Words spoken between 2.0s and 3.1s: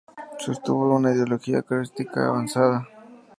y avanzada.